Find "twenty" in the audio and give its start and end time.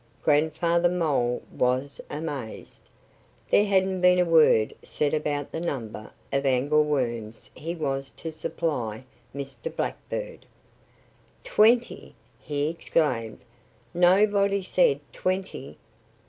11.43-12.15, 15.13-15.77